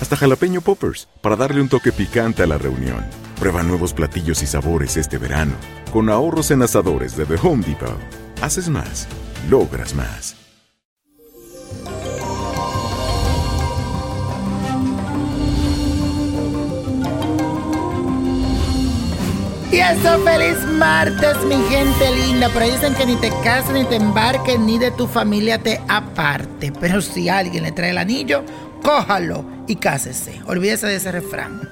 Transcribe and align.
hasta 0.00 0.16
jalapeño 0.16 0.60
poppers, 0.60 1.08
para 1.20 1.36
darle 1.36 1.60
un 1.60 1.68
toque 1.68 1.92
picante 1.92 2.42
a 2.42 2.46
la 2.46 2.58
reunión. 2.58 3.04
Prueba 3.38 3.62
nuevos 3.62 3.92
platillos 3.92 4.42
y 4.42 4.46
sabores 4.46 4.96
este 4.96 5.18
verano, 5.18 5.54
con 5.92 6.08
ahorros 6.08 6.50
en 6.50 6.62
asadores 6.62 7.16
de 7.16 7.26
The 7.26 7.36
Home 7.42 7.64
Depot. 7.66 7.98
Haces 8.42 8.68
más, 8.68 9.06
logras 9.48 9.94
más. 9.94 10.36
Y 19.76 19.78
eso, 19.78 20.18
feliz 20.20 20.56
martes, 20.78 21.36
mi 21.44 21.56
gente 21.68 22.10
linda. 22.24 22.48
Por 22.48 22.62
ahí 22.62 22.70
dicen 22.70 22.94
que 22.94 23.04
ni 23.04 23.16
te 23.16 23.28
cases, 23.44 23.72
ni 23.72 23.84
te 23.84 23.96
embarques, 23.96 24.58
ni 24.58 24.78
de 24.78 24.90
tu 24.92 25.06
familia 25.06 25.58
te 25.58 25.82
aparte. 25.88 26.72
Pero 26.80 27.02
si 27.02 27.28
alguien 27.28 27.64
le 27.64 27.72
trae 27.72 27.90
el 27.90 27.98
anillo, 27.98 28.42
cójalo 28.86 29.44
y 29.66 29.74
cásese. 29.76 30.40
Olvídese 30.46 30.86
de 30.86 30.94
ese 30.94 31.10
refrán. 31.10 31.68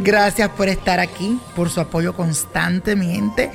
Gracias 0.00 0.48
por 0.50 0.68
estar 0.68 0.98
aquí, 0.98 1.38
por 1.54 1.70
su 1.70 1.80
apoyo 1.80 2.16
constante, 2.16 2.96
mi 2.96 3.12
gente. 3.12 3.52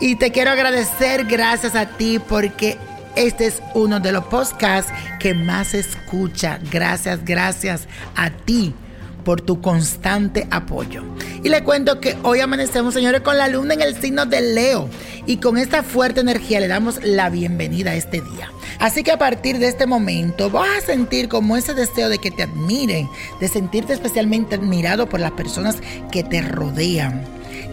Y 0.00 0.16
te 0.16 0.32
quiero 0.32 0.50
agradecer, 0.50 1.26
gracias 1.26 1.74
a 1.74 1.86
ti, 1.98 2.18
porque 2.18 2.78
este 3.16 3.46
es 3.46 3.62
uno 3.74 4.00
de 4.00 4.12
los 4.12 4.24
podcasts 4.24 4.90
que 5.20 5.34
más 5.34 5.74
escucha. 5.74 6.58
Gracias, 6.70 7.22
gracias 7.22 7.86
a 8.16 8.30
ti 8.30 8.74
por 9.24 9.40
tu 9.40 9.60
constante 9.60 10.46
apoyo. 10.50 11.02
Y 11.42 11.48
le 11.48 11.64
cuento 11.64 12.00
que 12.00 12.16
hoy 12.22 12.40
amanecemos, 12.40 12.94
señores, 12.94 13.22
con 13.22 13.38
la 13.38 13.48
luna 13.48 13.74
en 13.74 13.82
el 13.82 14.00
signo 14.00 14.26
de 14.26 14.40
Leo. 14.40 14.88
Y 15.26 15.36
con 15.36 15.58
esta 15.58 15.82
fuerte 15.82 16.20
energía 16.20 16.60
le 16.60 16.68
damos 16.68 17.02
la 17.02 17.30
bienvenida 17.30 17.92
a 17.92 17.94
este 17.94 18.20
día. 18.20 18.50
Así 18.78 19.02
que 19.04 19.12
a 19.12 19.18
partir 19.18 19.58
de 19.58 19.68
este 19.68 19.86
momento 19.86 20.50
vas 20.50 20.68
a 20.78 20.86
sentir 20.86 21.28
como 21.28 21.56
ese 21.56 21.74
deseo 21.74 22.08
de 22.08 22.18
que 22.18 22.30
te 22.30 22.42
admiren, 22.42 23.08
de 23.40 23.48
sentirte 23.48 23.92
especialmente 23.92 24.56
admirado 24.56 25.08
por 25.08 25.20
las 25.20 25.32
personas 25.32 25.76
que 26.10 26.24
te 26.24 26.42
rodean. 26.42 27.24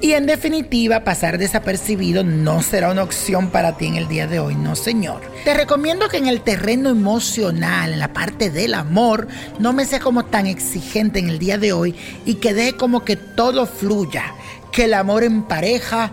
Y 0.02 0.14
en 0.14 0.26
definitiva, 0.26 1.04
pasar 1.04 1.38
desapercibido 1.38 2.24
no 2.24 2.62
será 2.62 2.92
una 2.92 3.04
opción 3.04 3.50
para 3.50 3.76
ti 3.76 3.88
en 3.88 3.96
el 3.96 4.08
día 4.08 4.28
de 4.28 4.40
hoy, 4.40 4.56
no 4.56 4.76
señor. 4.76 5.22
Te 5.44 5.54
recomiendo 5.54 6.08
que 6.08 6.18
en 6.18 6.28
el 6.28 6.42
terreno 6.42 6.90
emocional, 6.90 7.94
en 7.94 8.00
la 8.00 8.14
parte 8.14 8.50
del 8.50 8.76
amor, 8.76 9.28
no 9.60 9.74
me 9.74 9.86
seas 9.86 10.02
como 10.02 10.24
tan 10.26 10.48
exigente 10.48 11.20
en 11.20 11.30
el 11.30 11.38
día 11.38 11.58
de 11.58 11.74
hoy 11.74 11.96
y 12.26 12.36
que 12.36 12.54
deje 12.54 12.78
como 12.78 13.04
que 13.04 13.18
todo 13.18 13.66
fluya, 13.66 14.34
que 14.72 14.86
el 14.86 14.94
amor 14.94 15.24
en 15.24 15.44
pareja 15.44 16.12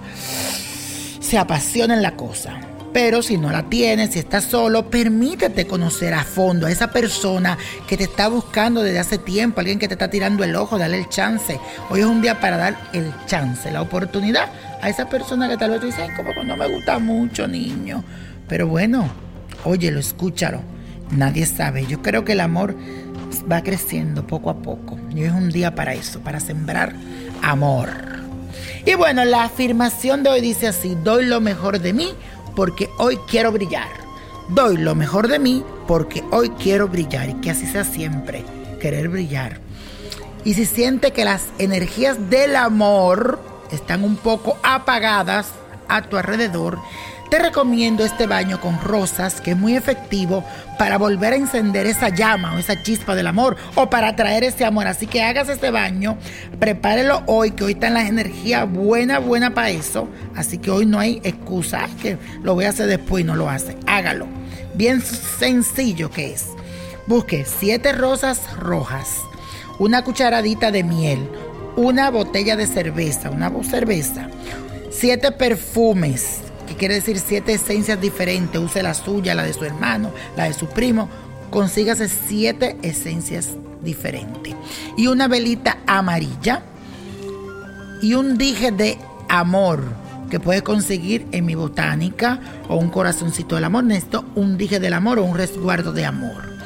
se 1.21 1.39
apasiona 1.39 1.95
en 1.95 2.03
la 2.03 2.17
cosa. 2.17 2.59
Pero 2.97 3.21
si 3.21 3.37
no 3.37 3.53
la 3.53 3.65
tienes, 3.65 4.13
si 4.13 4.21
estás 4.21 4.45
solo, 4.45 4.89
permítete 4.89 5.67
conocer 5.67 6.15
a 6.15 6.25
fondo 6.25 6.67
a 6.67 6.71
esa 6.71 6.93
persona 6.93 7.59
que 7.87 7.99
te 7.99 8.05
está 8.05 8.29
buscando 8.29 8.83
desde 8.83 8.99
hace 8.99 9.19
tiempo, 9.19 9.61
alguien 9.61 9.79
que 9.79 9.87
te 9.87 9.93
está 9.93 10.09
tirando 10.09 10.43
el 10.45 10.57
ojo, 10.57 10.79
dale 10.79 10.97
el 10.97 11.09
chance. 11.11 11.61
Hoy 11.91 12.01
es 12.01 12.07
un 12.07 12.23
día 12.23 12.41
para 12.41 12.57
dar 12.57 12.75
el 12.95 13.13
chance, 13.27 13.71
la 13.71 13.83
oportunidad 13.83 14.49
a 14.81 14.89
esa 14.89 15.11
persona 15.11 15.47
que 15.47 15.59
tal 15.59 15.73
vez 15.73 15.81
tú 15.81 15.87
dices, 15.89 16.09
como 16.17 16.43
no 16.43 16.57
me 16.57 16.67
gusta 16.69 16.99
mucho, 16.99 17.47
niño. 17.47 18.03
Pero 18.49 18.67
bueno, 18.67 19.11
óyelo, 19.65 20.01
escúchalo. 20.01 20.63
Nadie 21.11 21.45
sabe. 21.45 21.85
Yo 21.85 22.01
creo 22.01 22.25
que 22.25 22.33
el 22.33 22.41
amor 22.41 22.75
va 23.53 23.63
creciendo 23.63 24.27
poco 24.27 24.49
a 24.49 24.63
poco. 24.63 24.99
Y 25.15 25.21
hoy 25.21 25.27
es 25.27 25.33
un 25.33 25.51
día 25.51 25.75
para 25.75 25.93
eso, 25.93 26.21
para 26.21 26.41
sembrar 26.41 26.95
amor. 27.43 27.91
Y 28.87 28.95
bueno, 28.95 29.23
la 29.27 29.45
afirmación 29.45 30.23
de 30.23 30.31
hoy 30.31 30.41
dice 30.41 30.67
así, 30.67 30.97
doy 31.05 31.27
lo 31.27 31.43
mejor 31.43 31.81
de 31.81 31.93
mí 31.93 32.15
porque 32.57 32.91
hoy 32.99 33.19
quiero 33.29 33.53
brillar. 33.53 33.89
Doy 34.49 34.79
lo 34.79 34.97
mejor 34.97 35.29
de 35.29 35.39
mí 35.39 35.63
porque 35.87 36.25
hoy 36.33 36.51
quiero 36.51 36.89
brillar 36.89 37.29
y 37.29 37.35
que 37.35 37.51
así 37.51 37.67
sea 37.67 37.85
siempre, 37.85 38.45
querer 38.81 39.09
brillar. 39.09 39.61
Y 40.45 40.55
si 40.55 40.65
siente 40.65 41.13
que 41.13 41.25
las 41.25 41.45
energías 41.59 42.31
del 42.31 42.57
amor 42.57 43.39
están 43.71 44.03
un 44.03 44.17
poco 44.17 44.57
apagadas 44.63 45.53
a 45.89 46.03
tu 46.03 46.17
alrededor, 46.17 46.79
te 47.31 47.39
recomiendo 47.41 48.05
este 48.05 48.27
baño 48.27 48.61
con 48.61 48.81
rosas 48.81 49.41
que 49.41 49.53
es 49.53 49.57
muy 49.57 49.77
efectivo 49.77 50.45
para 50.79 50.97
volver 50.97 51.33
a 51.33 51.37
encender 51.37 51.87
esa 51.87 52.09
llama 52.09 52.55
o 52.55 52.59
esa 52.59 52.83
chispa 52.83 53.15
del 53.15 53.27
amor 53.27 53.57
o 53.75 53.91
para 53.91 54.09
atraer 54.09 54.45
ese 54.45 54.65
amor. 54.65 54.87
Así 54.87 55.07
que 55.07 55.23
hagas 55.23 55.49
este 55.49 55.71
baño, 55.71 56.19
prepárelo 56.61 57.23
hoy, 57.27 57.51
que 57.51 57.65
hoy 57.65 57.73
está 57.73 57.89
en 57.89 57.95
las 57.95 58.09
energías 58.09 58.71
buena, 58.71 59.19
buena 59.19 59.55
para 59.55 59.71
eso. 59.71 60.09
Así 60.37 60.59
que 60.59 60.71
hoy 60.71 60.87
no 60.87 61.01
hay 61.01 61.21
excusa, 61.25 61.89
que 62.01 62.17
lo 62.43 62.55
voy 62.55 62.67
a 62.67 62.71
hacer 62.71 62.87
después 62.87 63.23
y 63.23 63.27
no 63.27 63.35
lo 63.35 63.51
hace. 63.51 63.77
Hágalo. 63.87 64.27
Bien 64.75 65.01
sencillo 65.01 66.11
que 66.11 66.33
es. 66.33 66.47
Busque 67.07 67.45
siete 67.45 67.93
rosas 67.93 68.41
rojas, 68.57 69.21
una 69.79 70.03
cucharadita 70.05 70.71
de 70.71 70.83
miel, 70.85 71.29
una 71.77 72.11
botella 72.11 72.57
de 72.57 72.67
cerveza, 72.67 73.31
una 73.31 73.51
cerveza, 73.63 74.29
siete 74.91 75.31
perfumes 75.31 76.41
que 76.67 76.77
quiere 76.77 76.95
decir 76.95 77.19
siete 77.19 77.55
esencias 77.55 78.01
diferentes, 78.01 78.61
use 78.61 78.83
la 78.83 78.95
suya, 78.95 79.35
la 79.35 79.45
de 79.45 79.53
su 79.53 79.65
hermano, 79.65 80.13
la 80.37 80.45
de 80.45 80.53
su 80.53 80.67
primo, 80.67 81.09
consígase 81.51 82.09
siete 82.09 82.77
esencias 82.83 83.51
diferentes. 83.83 84.55
Y 84.97 85.07
una 85.07 85.29
velita 85.29 85.79
amarilla 85.87 86.63
y 88.03 88.15
un 88.15 88.37
dije 88.37 88.73
de 88.73 88.99
amor 89.29 89.83
que 90.31 90.41
puede 90.41 90.63
conseguir 90.63 91.27
en 91.33 91.47
mi 91.47 91.55
botánica 91.55 92.41
o 92.69 92.77
un 92.77 92.91
corazoncito 92.91 93.55
del 93.55 93.65
amor. 93.65 93.85
Necesito 93.85 94.25
un 94.35 94.59
dije 94.59 94.81
del 94.81 94.95
amor 94.95 95.19
o 95.19 95.25
un 95.25 95.37
resguardo 95.37 95.93
de 95.93 96.05
amor. 96.05 96.57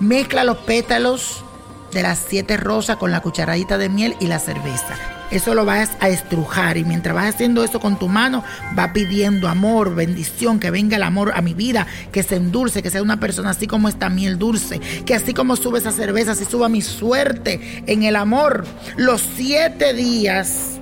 Mezcla 0.00 0.44
los 0.44 0.58
pétalos 0.58 1.44
de 1.92 2.02
las 2.02 2.18
siete 2.18 2.56
rosas 2.56 2.96
con 2.96 3.10
la 3.10 3.20
cucharadita 3.20 3.78
de 3.78 3.88
miel 3.88 4.16
y 4.18 4.26
la 4.26 4.38
cerveza. 4.38 4.96
Eso 5.30 5.54
lo 5.54 5.64
vas 5.64 5.90
a 6.00 6.08
estrujar 6.08 6.76
y 6.76 6.84
mientras 6.84 7.14
vas 7.14 7.34
haciendo 7.34 7.64
eso 7.64 7.80
con 7.80 7.98
tu 7.98 8.08
mano, 8.08 8.44
va 8.78 8.92
pidiendo 8.92 9.48
amor, 9.48 9.94
bendición, 9.94 10.60
que 10.60 10.70
venga 10.70 10.96
el 10.96 11.02
amor 11.02 11.32
a 11.34 11.42
mi 11.42 11.54
vida, 11.54 11.86
que 12.10 12.22
se 12.22 12.36
endulce, 12.36 12.82
que 12.82 12.90
sea 12.90 13.02
una 13.02 13.20
persona 13.20 13.50
así 13.50 13.66
como 13.66 13.88
esta 13.88 14.08
miel 14.08 14.38
dulce, 14.38 14.80
que 15.06 15.14
así 15.14 15.32
como 15.34 15.56
sube 15.56 15.78
esa 15.78 15.92
cerveza, 15.92 16.32
así 16.32 16.44
suba 16.44 16.68
mi 16.68 16.82
suerte 16.82 17.84
en 17.86 18.02
el 18.02 18.16
amor. 18.16 18.64
Los 18.96 19.22
siete 19.36 19.94
días 19.94 20.78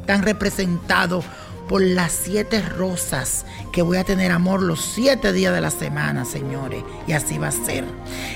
están 0.00 0.22
representados 0.22 1.24
por 1.68 1.80
las 1.80 2.12
siete 2.12 2.60
rosas 2.60 3.44
que 3.72 3.82
voy 3.82 3.96
a 3.96 4.04
tener 4.04 4.30
amor 4.30 4.62
los 4.62 4.80
siete 4.80 5.32
días 5.32 5.52
de 5.54 5.60
la 5.60 5.70
semana, 5.70 6.24
señores. 6.24 6.84
Y 7.06 7.12
así 7.12 7.38
va 7.38 7.48
a 7.48 7.52
ser. 7.52 7.84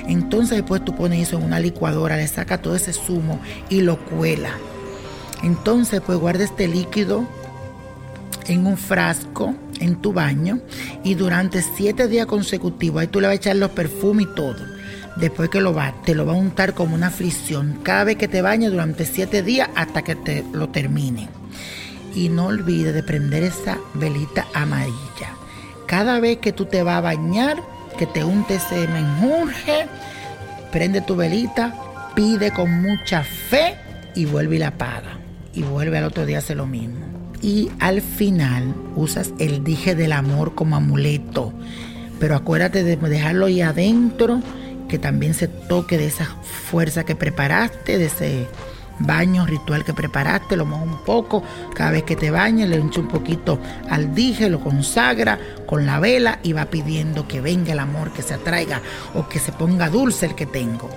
Entonces 0.06 0.58
después 0.58 0.84
tú 0.84 0.94
pones 0.94 1.28
eso 1.28 1.36
en 1.36 1.44
una 1.44 1.60
licuadora, 1.60 2.16
le 2.16 2.26
saca 2.26 2.60
todo 2.60 2.74
ese 2.74 2.92
zumo 2.92 3.40
y 3.68 3.82
lo 3.82 3.98
cuela. 3.98 4.50
Entonces 5.42 6.00
pues 6.04 6.18
guarda 6.18 6.44
este 6.44 6.68
líquido 6.68 7.26
en 8.46 8.66
un 8.66 8.76
frasco 8.76 9.54
en 9.80 9.96
tu 9.96 10.12
baño 10.12 10.60
y 11.04 11.14
durante 11.14 11.62
siete 11.62 12.08
días 12.08 12.26
consecutivos 12.26 13.00
ahí 13.00 13.06
tú 13.06 13.20
le 13.20 13.28
vas 13.28 13.34
a 13.34 13.36
echar 13.36 13.56
los 13.56 13.70
perfumes 13.70 14.26
y 14.30 14.34
todo. 14.34 14.56
Después 15.16 15.48
que 15.48 15.60
lo 15.60 15.74
va, 15.74 15.94
te 16.04 16.14
lo 16.14 16.26
va 16.26 16.32
a 16.32 16.36
untar 16.36 16.74
como 16.74 16.94
una 16.94 17.10
fricción 17.10 17.80
cada 17.82 18.04
vez 18.04 18.16
que 18.16 18.28
te 18.28 18.42
bañes 18.42 18.70
durante 18.70 19.04
siete 19.04 19.42
días 19.42 19.68
hasta 19.74 20.02
que 20.02 20.14
te 20.14 20.44
lo 20.52 20.68
termine 20.68 21.28
y 22.14 22.28
no 22.28 22.46
olvides 22.46 22.94
de 22.94 23.02
prender 23.02 23.42
esa 23.42 23.78
velita 23.94 24.46
amarilla. 24.54 25.36
Cada 25.86 26.20
vez 26.20 26.38
que 26.38 26.52
tú 26.52 26.66
te 26.66 26.82
vas 26.82 26.98
a 26.98 27.00
bañar, 27.00 27.62
que 27.98 28.06
te 28.06 28.24
unte 28.24 28.56
ese 28.56 28.86
menjurje, 28.88 29.86
prende 30.70 31.00
tu 31.00 31.16
velita, 31.16 31.74
pide 32.14 32.52
con 32.52 32.82
mucha 32.82 33.22
fe 33.22 33.76
y 34.14 34.24
vuelve 34.24 34.56
y 34.56 34.58
la 34.58 34.68
apaga. 34.68 35.17
Y 35.54 35.62
vuelve 35.62 35.98
al 35.98 36.04
otro 36.04 36.26
día 36.26 36.36
a 36.36 36.40
hacer 36.40 36.56
lo 36.56 36.66
mismo. 36.66 37.06
Y 37.40 37.70
al 37.78 38.02
final 38.02 38.74
usas 38.96 39.32
el 39.38 39.64
dije 39.64 39.94
del 39.94 40.12
amor 40.12 40.54
como 40.54 40.76
amuleto. 40.76 41.52
Pero 42.18 42.36
acuérdate 42.36 42.82
de 42.82 42.96
dejarlo 42.96 43.46
ahí 43.46 43.60
adentro, 43.60 44.40
que 44.88 44.98
también 44.98 45.34
se 45.34 45.46
toque 45.46 45.98
de 45.98 46.06
esa 46.06 46.24
fuerza 46.24 47.04
que 47.04 47.14
preparaste, 47.14 47.98
de 47.98 48.06
ese 48.06 48.46
baño 49.00 49.46
ritual 49.46 49.84
que 49.84 49.94
preparaste, 49.94 50.56
lo 50.56 50.66
moja 50.66 50.82
un 50.82 51.04
poco, 51.04 51.42
cada 51.74 51.92
vez 51.92 52.02
que 52.02 52.16
te 52.16 52.30
bañes 52.30 52.68
le 52.68 52.78
echa 52.78 53.00
un 53.00 53.08
poquito 53.08 53.60
al 53.88 54.14
dije, 54.14 54.48
lo 54.50 54.60
consagra 54.60 55.38
con 55.66 55.86
la 55.86 56.00
vela 56.00 56.40
y 56.42 56.52
va 56.52 56.66
pidiendo 56.66 57.28
que 57.28 57.40
venga 57.40 57.72
el 57.72 57.78
amor, 57.78 58.12
que 58.12 58.22
se 58.22 58.34
atraiga 58.34 58.82
o 59.14 59.28
que 59.28 59.38
se 59.38 59.52
ponga 59.52 59.88
dulce 59.88 60.26
el 60.26 60.34
que 60.34 60.46
tengo. 60.46 60.90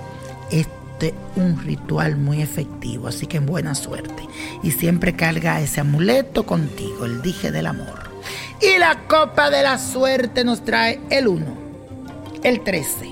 Un 1.36 1.60
ritual 1.62 2.16
muy 2.16 2.42
efectivo, 2.42 3.08
así 3.08 3.26
que 3.26 3.38
en 3.38 3.46
buena 3.46 3.74
suerte. 3.74 4.28
Y 4.62 4.70
siempre 4.70 5.16
carga 5.16 5.60
ese 5.60 5.80
amuleto 5.80 6.44
contigo, 6.44 7.04
el 7.04 7.22
dije 7.22 7.50
del 7.50 7.66
amor. 7.66 8.10
Y 8.60 8.78
la 8.78 9.00
copa 9.08 9.50
de 9.50 9.62
la 9.62 9.78
suerte 9.78 10.44
nos 10.44 10.64
trae 10.64 11.00
el 11.10 11.26
1, 11.28 11.44
el 12.44 12.62
13, 12.62 13.10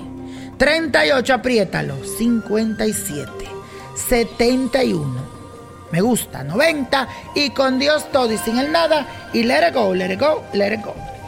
38, 0.57 1.33
apriétalo, 1.33 1.95
57. 2.05 3.31
71. 3.95 5.31
Me 5.91 6.01
gusta, 6.01 6.43
90. 6.43 7.07
Y 7.35 7.49
con 7.49 7.79
Dios 7.79 8.11
todo 8.11 8.31
y 8.31 8.37
sin 8.37 8.57
el 8.57 8.71
nada. 8.71 9.29
Y 9.33 9.43
let 9.43 9.67
it 9.67 9.73
go, 9.73 9.93
let 9.93 10.13
it 10.13 10.19
go, 10.19 10.43
let 10.53 10.73
it 10.73 10.81
go. 10.81 10.95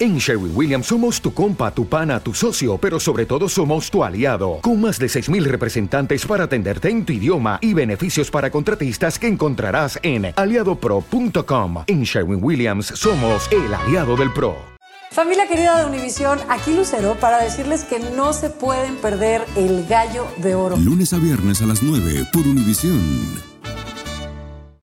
En 0.00 0.18
Sherwin 0.18 0.52
Williams 0.54 0.86
somos 0.86 1.20
tu 1.20 1.34
compa, 1.34 1.72
tu 1.72 1.88
pana, 1.88 2.20
tu 2.20 2.32
socio, 2.32 2.78
pero 2.78 3.00
sobre 3.00 3.26
todo 3.26 3.48
somos 3.48 3.90
tu 3.90 4.04
aliado, 4.04 4.60
con 4.62 4.80
más 4.80 5.00
de 5.00 5.08
6.000 5.08 5.42
representantes 5.44 6.24
para 6.24 6.44
atenderte 6.44 6.88
en 6.88 7.04
tu 7.04 7.12
idioma 7.12 7.58
y 7.60 7.74
beneficios 7.74 8.30
para 8.30 8.48
contratistas 8.48 9.18
que 9.18 9.26
encontrarás 9.26 9.98
en 10.04 10.32
aliadopro.com. 10.36 11.82
En 11.88 12.04
Sherwin 12.04 12.38
Williams 12.40 12.86
somos 12.94 13.50
el 13.50 13.74
aliado 13.74 14.16
del 14.16 14.32
PRO. 14.32 14.54
Familia 15.10 15.48
querida 15.48 15.80
de 15.80 15.86
Univisión, 15.86 16.38
aquí 16.48 16.74
Lucero 16.74 17.16
para 17.18 17.42
decirles 17.42 17.82
que 17.82 17.98
no 17.98 18.32
se 18.32 18.50
pueden 18.50 18.94
perder 18.96 19.44
el 19.56 19.84
gallo 19.88 20.28
de 20.36 20.54
oro. 20.54 20.76
Lunes 20.76 21.12
a 21.12 21.18
viernes 21.18 21.60
a 21.60 21.66
las 21.66 21.82
9 21.82 22.26
por 22.32 22.46
Univisión. 22.46 23.47